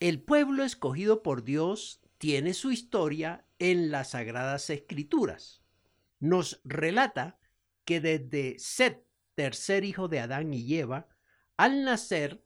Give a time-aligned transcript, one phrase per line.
[0.00, 5.60] El pueblo escogido por Dios tiene su historia en las Sagradas Escrituras.
[6.20, 7.40] Nos relata
[7.84, 11.08] que desde Set, tercer hijo de Adán y Eva,
[11.56, 12.44] al nacer,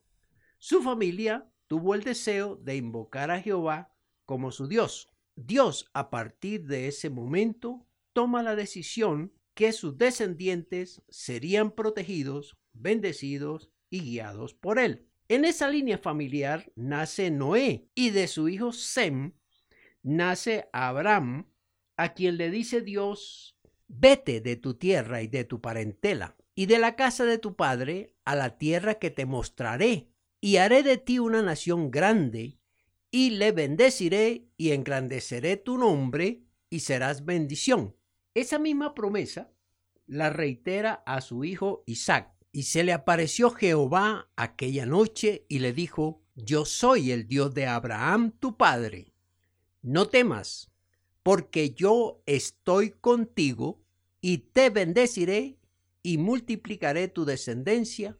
[0.58, 3.94] su familia tuvo el deseo de invocar a Jehová
[4.24, 5.10] como su Dios.
[5.36, 13.70] Dios, a partir de ese momento, toma la decisión que sus descendientes serían protegidos, bendecidos
[13.90, 15.11] y guiados por él.
[15.32, 19.32] En esa línea familiar nace Noé y de su hijo Sem
[20.02, 21.46] nace Abraham,
[21.96, 23.56] a quien le dice Dios,
[23.88, 28.14] vete de tu tierra y de tu parentela y de la casa de tu padre
[28.26, 30.10] a la tierra que te mostraré,
[30.42, 32.58] y haré de ti una nación grande,
[33.10, 37.96] y le bendeciré y engrandeceré tu nombre, y serás bendición.
[38.34, 39.50] Esa misma promesa
[40.06, 42.31] la reitera a su hijo Isaac.
[42.52, 47.66] Y se le apareció Jehová aquella noche y le dijo, Yo soy el Dios de
[47.66, 49.14] Abraham tu padre.
[49.80, 50.70] No temas,
[51.22, 53.82] porque yo estoy contigo
[54.20, 55.58] y te bendeciré
[56.02, 58.18] y multiplicaré tu descendencia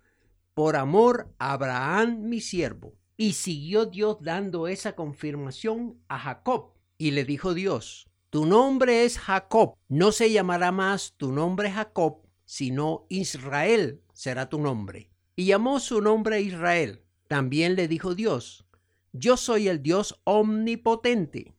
[0.54, 2.94] por amor a Abraham mi siervo.
[3.16, 6.72] Y siguió Dios dando esa confirmación a Jacob.
[6.96, 12.22] Y le dijo Dios, tu nombre es Jacob, no se llamará más tu nombre Jacob,
[12.52, 15.08] sino Israel será tu nombre.
[15.36, 17.00] Y llamó su nombre Israel.
[17.26, 18.66] También le dijo Dios,
[19.14, 21.54] yo soy el Dios omnipotente.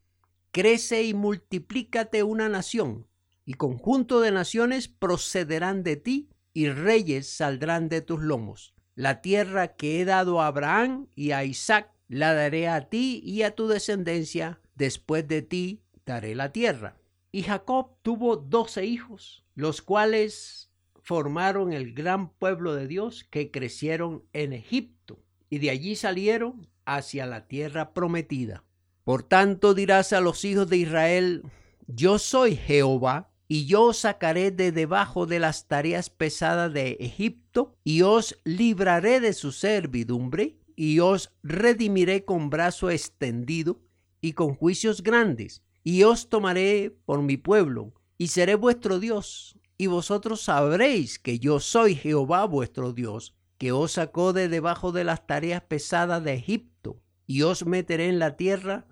[0.52, 3.08] Crece y multiplícate una nación,
[3.44, 8.76] y conjunto de naciones procederán de ti, y reyes saldrán de tus lomos.
[8.94, 13.42] La tierra que he dado a Abraham y a Isaac la daré a ti y
[13.42, 16.98] a tu descendencia después de ti daré la tierra.
[17.32, 20.70] Y Jacob tuvo doce hijos, los cuales
[21.04, 27.26] formaron el gran pueblo de Dios que crecieron en Egipto, y de allí salieron hacia
[27.26, 28.64] la tierra prometida.
[29.04, 31.44] Por tanto dirás a los hijos de Israel,
[31.88, 37.76] yo soy Jehová, y yo os sacaré de debajo de las tareas pesadas de Egipto,
[37.84, 43.82] y os libraré de su servidumbre, y os redimiré con brazo extendido
[44.22, 49.88] y con juicios grandes, y os tomaré por mi pueblo, y seré vuestro Dios, y
[49.88, 55.26] vosotros sabréis que yo soy Jehová vuestro Dios, que os sacó de debajo de las
[55.26, 58.88] tareas pesadas de Egipto, y os meteré en la tierra,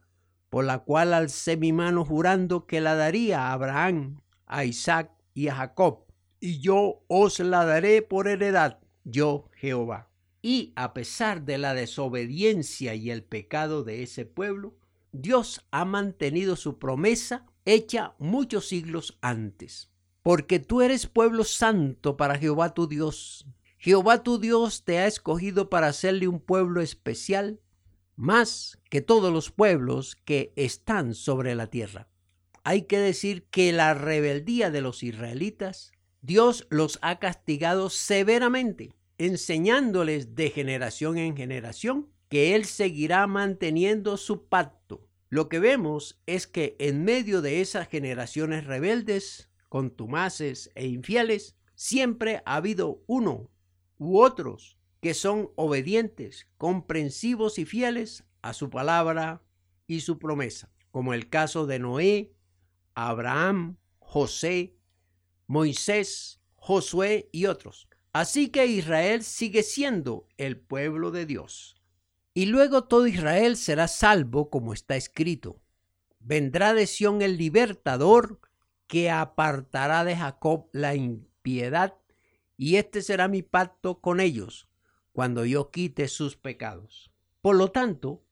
[0.50, 5.48] por la cual alcé mi mano jurando que la daría a Abraham, a Isaac y
[5.48, 6.06] a Jacob,
[6.40, 10.10] y yo os la daré por heredad, yo Jehová.
[10.42, 14.76] Y a pesar de la desobediencia y el pecado de ese pueblo,
[15.12, 19.91] Dios ha mantenido su promesa hecha muchos siglos antes.
[20.24, 23.48] Porque tú eres pueblo santo para Jehová tu Dios.
[23.78, 27.60] Jehová tu Dios te ha escogido para hacerle un pueblo especial,
[28.16, 32.08] más que todos los pueblos que están sobre la tierra.
[32.64, 40.36] Hay que decir que la rebeldía de los israelitas, Dios los ha castigado severamente, enseñándoles
[40.36, 45.08] de generación en generación que Él seguirá manteniendo su pacto.
[45.30, 52.44] Lo que vemos es que en medio de esas generaciones rebeldes, contumaces e infieles, siempre
[52.46, 53.50] ha habido uno
[53.98, 59.42] u otros que son obedientes, comprensivos y fieles a su palabra
[59.88, 62.34] y su promesa, como el caso de Noé,
[62.96, 64.76] Abraham, José,
[65.48, 67.88] Moisés, Josué y otros.
[68.12, 71.82] Así que Israel sigue siendo el pueblo de Dios.
[72.34, 75.62] Y luego todo Israel será salvo como está escrito.
[76.20, 78.42] Vendrá de Sión el libertador
[78.92, 81.96] que apartará de Jacob la impiedad,
[82.58, 84.68] y este será mi pacto con ellos
[85.14, 87.10] cuando yo quite sus pecados.
[87.40, 88.26] Por lo tanto,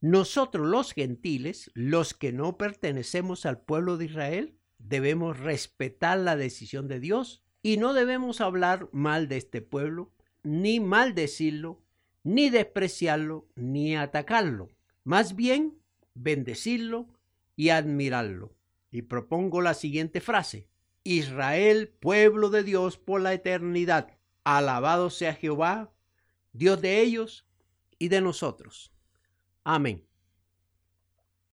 [0.00, 6.88] nosotros los gentiles, los que no pertenecemos al pueblo de Israel, debemos respetar la decisión
[6.88, 10.10] de Dios y no debemos hablar mal de este pueblo,
[10.42, 11.82] ni maldecirlo,
[12.24, 14.70] ni despreciarlo, ni atacarlo.
[15.04, 15.78] Más bien,
[16.14, 17.08] bendecirlo
[17.56, 18.55] y admirarlo.
[18.96, 20.70] Y propongo la siguiente frase.
[21.04, 24.16] Israel, pueblo de Dios por la eternidad.
[24.42, 25.92] Alabado sea Jehová,
[26.54, 27.46] Dios de ellos
[27.98, 28.94] y de nosotros.
[29.64, 30.06] Amén.